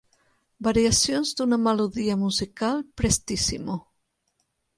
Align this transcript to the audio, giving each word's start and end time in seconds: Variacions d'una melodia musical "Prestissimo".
Variacions 0.67 1.33
d'una 1.41 1.59
melodia 1.65 2.15
musical 2.23 2.83
"Prestissimo". 3.03 3.79